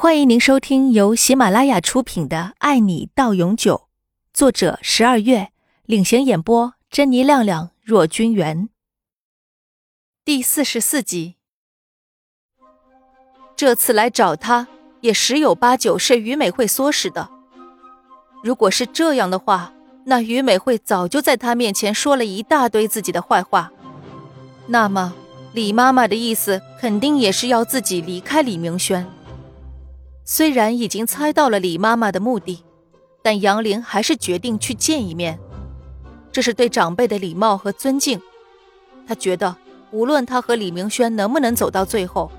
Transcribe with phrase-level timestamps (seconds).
[0.00, 3.74] 欢迎您收听由喜马拉雅出品的《爱你到永久》，
[4.32, 5.48] 作者十二月
[5.86, 8.68] 领衔演播，珍妮、亮亮、若君元。
[10.24, 11.34] 第四十四集。
[13.56, 14.68] 这次来找他，
[15.00, 17.28] 也十有八九是于美惠唆使的。
[18.44, 19.72] 如果是这样的话，
[20.04, 23.72] 那于美惠早就在他面前说了一大堆自己的坏话。
[24.68, 25.12] 那么，
[25.52, 29.04] 李妈妈的意思肯定也是要自己离开李明轩。
[30.30, 32.62] 虽然已经猜到了李妈妈的目的，
[33.22, 35.38] 但杨玲还是决定去见一面，
[36.30, 38.20] 这是对长辈的礼貌和尊敬。
[39.06, 39.56] 她觉得，
[39.90, 42.30] 无论她和李明轩能不能走到最后，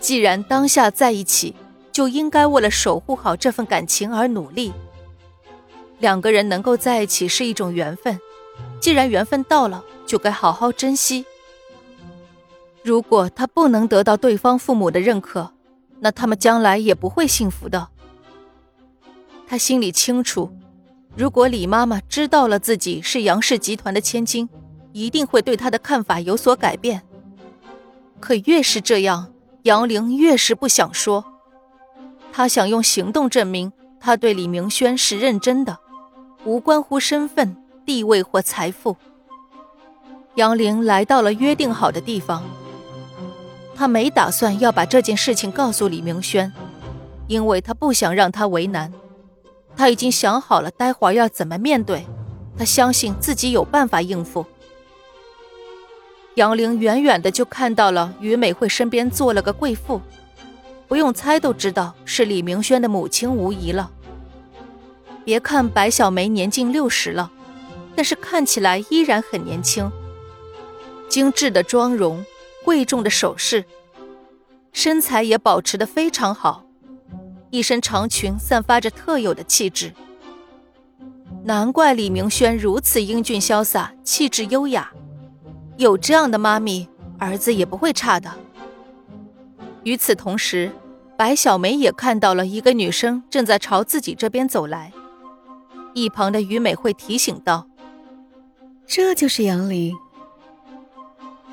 [0.00, 1.54] 既然当下在一起，
[1.90, 4.70] 就应该为了守护好这份感情而努力。
[5.98, 8.20] 两个人能够在一起是一种缘分，
[8.80, 11.24] 既然缘分到了，就该好好珍惜。
[12.82, 15.50] 如果他不能得到对方父母的认可，
[16.04, 17.88] 那他们将来也不会幸福的。
[19.46, 20.50] 他心里清楚，
[21.16, 24.48] 如果李妈妈知道了自己是杨氏集团的千金，
[24.92, 27.02] 一定会对他的看法有所改变。
[28.18, 31.24] 可越是这样，杨玲越是不想说。
[32.32, 35.78] 他想用行动证明他对李明轩是认真的，
[36.44, 38.96] 无关乎身份、地位或财富。
[40.34, 42.42] 杨玲来到了约定好的地方。
[43.74, 46.52] 他没打算要把这件事情告诉李明轩，
[47.26, 48.92] 因为他不想让他为难。
[49.74, 52.06] 他已经想好了待会儿要怎么面对，
[52.58, 54.44] 他相信自己有办法应付。
[56.34, 60.00] 杨玲远远的就看到了于美惠身边坐了个贵妇，
[60.88, 63.90] 不用猜都知道是李明轩的母亲无疑了。
[65.24, 67.30] 别看白小梅年近六十了，
[67.94, 69.90] 但是看起来依然很年轻，
[71.08, 72.24] 精致的妆容。
[72.64, 73.64] 贵重的首饰，
[74.72, 76.64] 身材也保持的非常好，
[77.50, 79.92] 一身长裙散发着特有的气质。
[81.44, 84.92] 难怪李明轩如此英俊潇洒，气质优雅。
[85.76, 88.30] 有这样的妈咪，儿子也不会差的。
[89.82, 90.70] 与此同时，
[91.16, 94.92] 白小梅也看到了一个女生正在朝自己这边走来，
[95.94, 97.66] 一旁的于美惠提醒道
[98.86, 99.92] ：“这就是杨玲。”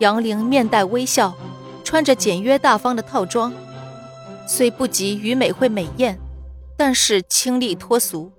[0.00, 1.34] 杨玲面带微笑，
[1.84, 3.52] 穿着简约大方的套装，
[4.46, 6.18] 虽不及于美惠美艳，
[6.74, 8.32] 但是清丽脱俗。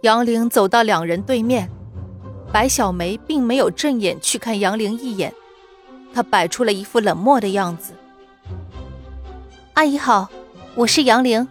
[0.00, 1.68] 杨玲走到两人对面，
[2.50, 5.30] 白小梅并没有正眼去看杨玲一眼，
[6.14, 7.92] 她摆出了一副冷漠的样子。
[9.74, 10.26] 阿姨好，
[10.74, 11.46] 我是杨玲。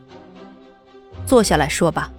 [1.28, 2.12] 坐下来说吧。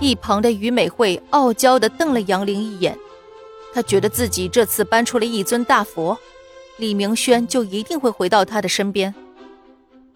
[0.00, 2.98] 一旁的于美惠傲娇的瞪了杨玲一眼。
[3.72, 6.18] 他觉得自己这次搬出了一尊大佛，
[6.78, 9.14] 李明轩就一定会回到他的身边，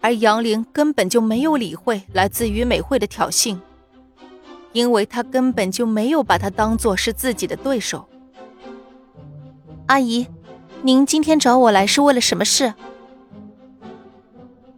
[0.01, 3.57] 而杨玲根本就没有理会来自于美惠的挑衅，
[4.73, 8.07] 因为他根本就没有把他当做是自己的对手。
[9.85, 10.27] 阿姨，
[10.81, 12.73] 您今天找我来是为了什么事？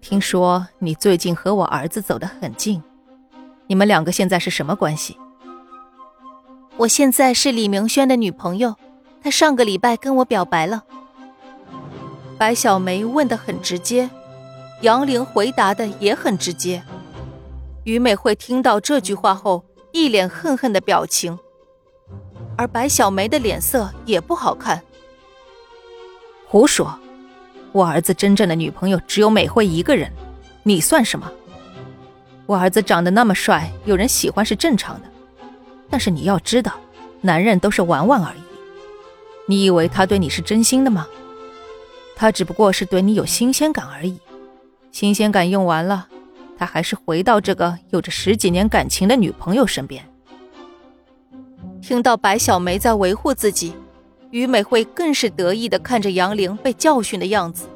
[0.02, 2.84] 听说你最近和我儿子走得很近，
[3.66, 5.18] 你们两个现在是什么关系？
[6.78, 8.76] 我现在是李明轩的女朋友，
[9.24, 10.84] 他上个礼拜跟我表白了。
[12.38, 14.10] 白小梅问的很直接，
[14.82, 16.84] 杨玲回答的也很直接。
[17.86, 21.40] 于美惠听到这句话后，一脸恨恨的表情，
[22.58, 24.82] 而白小梅的脸色也不好看。
[26.46, 27.00] 胡说，
[27.72, 30.12] 我儿子真正的女朋友只有美惠一个人，
[30.64, 31.32] 你算什么？
[32.46, 35.08] 我儿子长得那么帅，有人喜欢是正常的。
[35.90, 36.74] 但是你要知道，
[37.22, 38.40] 男人都是玩玩而已。
[39.48, 41.08] 你以为他对你是真心的吗？
[42.16, 44.18] 他只不过是对你有新鲜感而已。
[44.92, 46.08] 新鲜感用完了，
[46.58, 50.04] 他还是回到这个有着十几年感情的女朋友身边。
[51.82, 53.76] 听到白小梅在维护自己，
[54.32, 57.68] 于美惠更是得意的看着杨玲被教训的样子。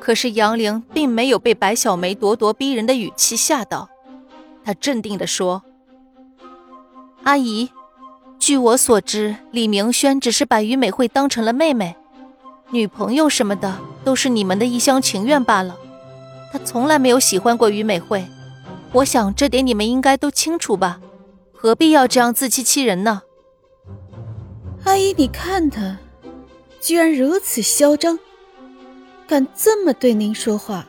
[0.00, 3.88] 可是杨玲并没有被白小梅咄咄逼人的语气吓到，
[4.62, 5.62] 她镇定的说。
[7.24, 7.70] 阿姨，
[8.38, 11.96] 据我所知，李明轩只是把于美惠当成了妹妹、
[12.70, 15.74] 女朋友什么的，都是你们的一厢情愿罢了。
[16.52, 18.26] 他从来没有喜欢过于美惠，
[18.92, 21.00] 我想这点你们应该都清楚吧？
[21.54, 23.22] 何必要这样自欺欺人呢？
[24.84, 25.96] 阿姨，你看他，
[26.78, 28.18] 居然如此嚣张，
[29.26, 30.86] 敢这么对您说话，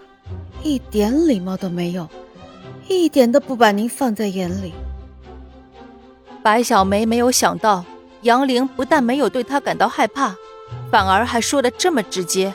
[0.61, 2.09] 一点礼貌都没有，
[2.89, 4.73] 一点都不把您放在眼里。
[6.45, 7.83] 白小梅没有想到，
[8.21, 10.36] 杨玲不但没有对她感到害怕，
[10.92, 12.53] 反而还说的这么直接。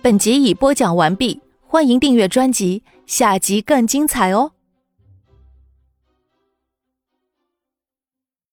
[0.00, 4.52] 本集已播讲完毕，欢迎订阅专辑，下集更精彩哦。